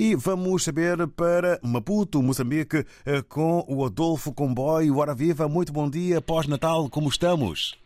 E 0.00 0.14
vamos 0.14 0.62
saber 0.62 1.08
para 1.08 1.58
Maputo, 1.60 2.22
Moçambique, 2.22 2.86
com 3.28 3.64
o 3.66 3.84
Adolfo 3.84 4.32
Comboio. 4.32 4.98
Hora 4.98 5.12
viva, 5.12 5.48
muito 5.48 5.72
bom 5.72 5.90
dia, 5.90 6.20
pós-Natal, 6.22 6.88
como 6.88 7.08
estamos? 7.08 7.76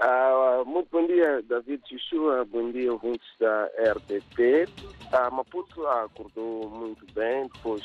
Uh, 0.00 0.64
muito 0.66 0.88
bom 0.90 1.06
dia, 1.06 1.40
David 1.42 1.80
Chuchua. 1.88 2.44
Bom 2.46 2.72
dia, 2.72 2.92
ouvintes 2.92 3.24
da 3.38 3.70
RDP. 3.92 4.64
Uh, 5.12 5.32
Maputo 5.32 5.86
acordou 5.86 6.68
muito 6.68 7.06
bem 7.14 7.48
depois 7.54 7.84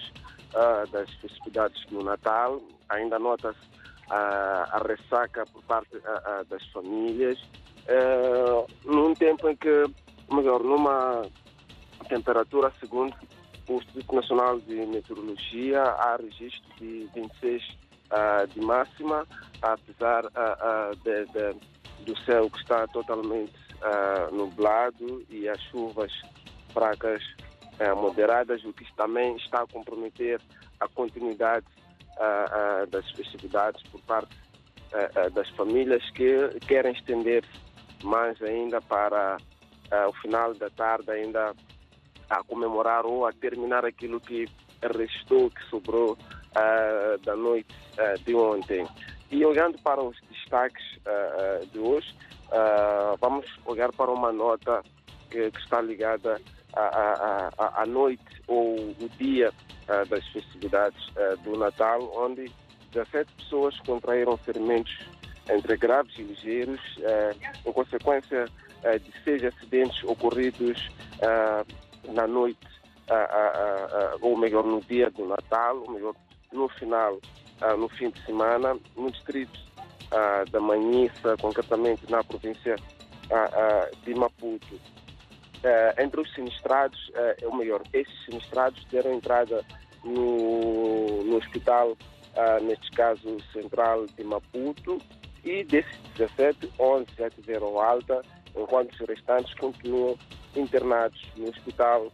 uh, 0.56 0.90
das 0.92 1.14
festividades 1.18 1.86
do 1.92 2.04
Natal. 2.04 2.60
Ainda 2.90 3.20
nota-se 3.20 3.60
a 4.10 4.82
ressaca 4.84 5.46
por 5.54 5.62
parte 5.66 5.96
das 6.50 6.66
famílias. 6.70 7.38
num 8.84 9.14
tempo 9.14 9.48
em 9.48 9.56
que, 9.56 9.86
melhor, 10.32 10.64
numa 10.64 11.22
temperatura, 12.10 12.74
segundo 12.80 13.16
o 13.68 13.76
Instituto 13.76 14.16
Nacional 14.16 14.60
de 14.60 14.76
Meteorologia, 14.88 15.82
há 15.82 16.18
registro 16.18 16.76
de 16.80 17.08
26 17.14 17.64
de 18.54 18.62
máxima, 18.62 19.28
apesar 19.62 20.24
de, 21.04 21.26
de 21.26 21.60
do 22.06 22.18
céu 22.20 22.50
que 22.50 22.60
está 22.60 22.88
totalmente 22.88 23.54
uh, 23.82 24.34
nublado 24.36 25.24
e 25.30 25.48
as 25.48 25.60
chuvas 25.64 26.12
fracas 26.74 27.24
uh, 27.80 27.96
moderadas, 27.96 28.64
o 28.64 28.74
que 28.74 28.86
também 28.96 29.36
está 29.38 29.62
a 29.62 29.68
comprometer 29.68 30.42
a 30.80 30.88
continuidade 30.88 31.66
uh, 32.18 32.88
das 32.88 33.10
festividades 33.12 33.82
por 33.92 34.02
parte 34.02 34.36
das 35.36 35.48
famílias 35.50 36.04
que 36.16 36.50
querem 36.68 36.94
estender-se 36.94 37.48
mais 38.04 38.42
ainda 38.42 38.82
para 38.82 39.38
o 40.08 40.14
final 40.14 40.52
da 40.56 40.68
tarde 40.72 41.12
ainda 41.12 41.54
a 42.30 42.44
comemorar 42.44 43.06
ou 43.06 43.26
a 43.26 43.32
terminar 43.34 43.86
aquilo 43.86 44.20
que 44.20 44.48
restou, 44.82 45.50
que 45.50 45.64
sobrou 45.66 46.18
da 47.24 47.36
noite 47.36 47.74
de 48.26 48.34
ontem. 48.34 48.88
E 49.32 49.46
olhando 49.46 49.78
para 49.84 50.02
os 50.02 50.18
destaques 50.32 50.84
uh, 50.98 51.66
de 51.68 51.80
hoje, 51.80 52.16
uh, 52.48 53.16
vamos 53.22 53.46
olhar 53.66 53.92
para 53.94 54.10
uma 54.10 54.32
nota 54.32 54.84
que, 55.30 55.52
que 55.52 55.60
está 55.60 55.80
ligada 55.82 56.42
à, 56.74 57.52
à, 57.58 57.82
à, 57.84 57.86
noite 57.86 58.24
ou 58.48 58.76
o 58.76 59.10
dia 59.20 59.52
uh, 59.52 60.06
das 60.08 60.26
festividades 60.30 61.00
do 61.44 61.56
Natal, 61.58 62.12
onde 62.16 62.52
17 62.92 63.32
pessoas 63.34 63.80
contraíram 63.82 64.36
ferimentos 64.38 64.98
entre 65.48 65.78
graves 65.78 66.18
e 66.18 66.24
ligeiros, 66.24 66.82
em 67.66 67.72
consequência 67.72 68.46
de 68.84 69.24
seis 69.24 69.44
acidentes 69.44 70.04
ocorridos 70.04 70.90
na 72.08 72.28
noite, 72.28 72.68
ou 74.22 74.38
melhor, 74.38 74.64
no 74.64 74.82
dia 74.82 75.10
do 75.12 75.26
Natal, 75.26 75.78
ou 75.78 75.92
melhor, 75.92 76.16
no 76.52 76.68
final 76.70 77.20
no 77.78 77.90
fim 77.90 78.10
de 78.10 78.26
semana 78.26 78.78
no 78.96 79.12
distrito 79.12 79.60
da 80.52 80.60
Manhissa, 80.60 81.36
concretamente 81.42 82.10
na 82.10 82.24
província 82.24 82.76
de 84.04 84.16
Maputo. 84.16 84.80
entre 86.00 86.22
os 86.22 86.34
sinistrados, 86.34 87.12
ou 87.44 87.56
melhor, 87.56 87.82
esses 87.94 88.26
sinistrados 88.26 88.84
deram 88.86 89.14
entrada 89.14 89.64
no, 90.04 91.24
no 91.24 91.36
hospital, 91.38 91.98
neste 92.62 92.90
caso 92.92 93.38
central 93.52 94.06
de 94.06 94.24
Maputo, 94.24 95.02
e 95.44 95.64
desses 95.64 95.98
17, 96.18 96.72
11 96.80 97.06
já 97.18 97.30
tiveram 97.30 97.80
alta, 97.80 98.22
enquanto 98.56 98.92
os 98.94 99.08
restantes 99.08 99.54
continuam 99.56 100.18
internados 100.56 101.22
no 101.38 101.50
hospital 101.50 102.12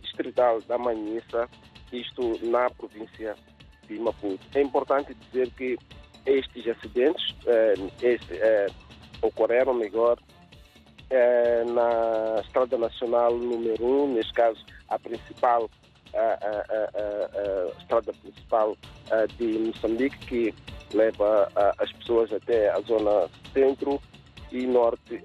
distrital 0.00 0.60
da 0.62 0.76
Manhissa, 0.76 1.48
isto 1.92 2.38
na 2.46 2.68
província 2.70 3.36
de 3.86 3.98
Maputo. 3.98 4.44
É 4.54 4.62
importante 4.62 5.14
dizer 5.14 5.50
que 5.52 5.78
estes 6.26 6.68
acidentes 6.68 7.34
eh, 7.46 7.74
este, 8.02 8.34
eh, 8.34 8.66
ocorreram, 9.22 9.74
melhor, 9.74 10.18
eh, 11.10 11.64
na 11.64 12.40
Estrada 12.42 12.76
Nacional 12.76 13.34
número 13.34 13.82
1, 13.84 14.14
neste 14.14 14.32
caso 14.34 14.62
a 14.88 14.98
principal 14.98 15.70
a, 16.14 16.18
a, 16.18 16.64
a, 16.96 17.80
estrada 17.80 18.12
principal 18.14 18.74
de 19.36 19.58
Moçambique, 19.58 20.18
que 20.26 20.54
leva 20.94 21.50
as 21.78 21.92
pessoas 21.92 22.32
até 22.32 22.70
a 22.70 22.80
zona 22.80 23.28
centro 23.52 24.00
e 24.52 24.66
norte 24.66 25.22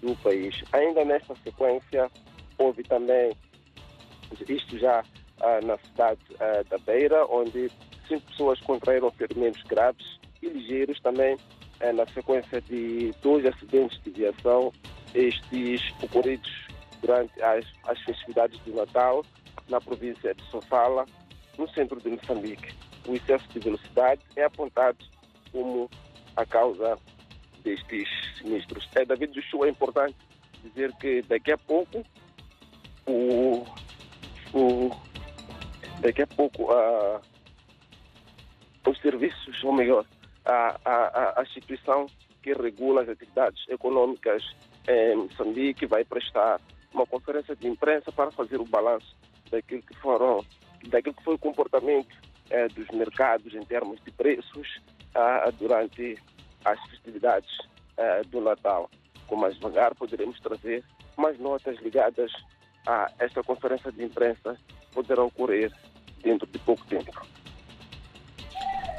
do 0.00 0.14
país. 0.16 0.62
Ainda 0.72 1.04
nesta 1.04 1.34
sequência, 1.36 2.10
houve 2.58 2.82
também, 2.82 3.32
isto 4.48 4.78
já 4.78 5.02
na 5.64 5.78
cidade 5.78 6.20
da 6.68 6.78
Beira, 6.78 7.26
onde 7.26 7.70
cinco 8.08 8.26
pessoas 8.26 8.60
contraíram 8.60 9.10
ferimentos 9.12 9.62
graves 9.64 10.18
e 10.42 10.48
ligeiros 10.48 11.00
também 11.00 11.36
na 11.94 12.06
sequência 12.06 12.60
de 12.62 13.12
dois 13.22 13.44
acidentes 13.46 14.00
de 14.02 14.10
viação, 14.10 14.72
estes 15.14 15.80
ocorridos 16.02 16.50
durante 17.00 17.42
as, 17.42 17.64
as 17.86 18.00
festividades 18.00 18.62
de 18.64 18.72
Natal 18.72 19.24
na 19.68 19.80
província 19.80 20.34
de 20.34 20.42
Sofala, 20.50 21.04
no 21.58 21.68
centro 21.70 22.00
de 22.00 22.10
Moçambique. 22.10 22.74
O 23.06 23.14
excesso 23.14 23.46
de 23.48 23.60
velocidade 23.60 24.20
é 24.36 24.44
apontado 24.44 24.98
como 25.52 25.90
a 26.36 26.44
causa 26.46 26.98
destes 27.64 28.08
sinistros. 28.38 28.88
É, 28.94 29.04
David 29.04 29.32
Joshua, 29.32 29.66
é 29.66 29.70
importante 29.70 30.16
dizer 30.62 30.92
que 30.96 31.22
daqui 31.22 31.52
a 31.52 31.58
pouco 31.58 32.04
o, 33.06 33.64
o 34.52 34.90
daqui 36.00 36.22
a 36.22 36.26
pouco 36.26 36.70
a, 36.70 37.20
os 38.86 39.00
serviços, 39.00 39.64
ou 39.64 39.72
melhor, 39.72 40.04
a, 40.44 40.78
a, 40.84 41.40
a 41.40 41.42
instituição 41.42 42.06
que 42.42 42.52
regula 42.52 43.02
as 43.02 43.08
atividades 43.08 43.66
econômicas 43.68 44.42
em 44.86 45.16
Moçambique 45.16 45.86
vai 45.86 46.04
prestar 46.04 46.60
uma 46.92 47.06
conferência 47.06 47.56
de 47.56 47.66
imprensa 47.66 48.12
para 48.12 48.30
fazer 48.30 48.60
o 48.60 48.64
balanço 48.64 49.16
daquilo 49.50 49.82
que 49.82 49.96
foram, 49.96 50.44
daquilo 50.86 51.14
que 51.14 51.24
foi 51.24 51.34
o 51.34 51.38
comportamento 51.38 52.14
eh, 52.50 52.68
dos 52.68 52.86
mercados 52.88 53.54
em 53.54 53.64
termos 53.64 54.02
de 54.04 54.10
preços 54.10 54.80
ah, 55.14 55.50
durante 55.58 56.18
as 56.64 56.80
festividades 56.88 57.50
eh, 57.96 58.22
do 58.30 58.40
Natal. 58.40 58.90
Com 59.26 59.36
mais 59.36 59.54
devagar 59.54 59.94
poderemos 59.94 60.38
trazer 60.40 60.84
mais 61.16 61.38
notas 61.38 61.78
ligadas 61.80 62.32
a 62.86 63.10
esta 63.18 63.42
conferência 63.42 63.90
de 63.90 64.04
imprensa 64.04 64.56
poderá 64.92 65.22
ocorrer 65.22 65.72
dentro 66.22 66.46
de 66.46 66.58
pouco 66.58 66.84
tempo. 66.86 67.12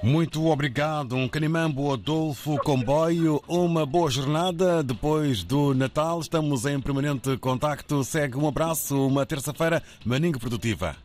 Muito 0.03 0.45
obrigado, 0.45 1.15
um 1.15 1.27
Canimambo 1.27 1.91
Adolfo 1.91 2.57
Comboio. 2.57 3.41
Uma 3.47 3.85
boa 3.87 4.09
jornada 4.11 4.83
depois 4.83 5.43
do 5.43 5.73
Natal. 5.73 6.19
Estamos 6.19 6.65
em 6.65 6.79
permanente 6.79 7.35
contacto. 7.37 8.03
Segue 8.03 8.37
um 8.37 8.47
abraço, 8.47 9.07
uma 9.07 9.25
terça-feira 9.25 9.81
maninga 10.05 10.37
produtiva. 10.37 10.95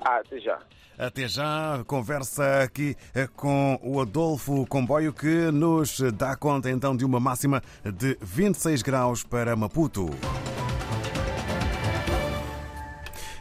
Ah, 0.00 0.18
até 0.18 0.40
já. 0.40 0.58
Até 0.98 1.28
já, 1.28 1.84
conversa 1.86 2.62
aqui 2.62 2.96
eh, 3.14 3.28
com 3.36 3.78
o 3.82 4.00
Adolfo 4.00 4.66
Comboio 4.66 5.12
que 5.12 5.50
nos 5.52 6.00
dá 6.14 6.34
conta 6.34 6.68
então 6.70 6.96
de 6.96 7.04
uma 7.04 7.20
máxima 7.20 7.62
de 7.84 8.18
26 8.20 8.82
graus 8.82 9.22
para 9.22 9.54
Maputo. 9.54 10.10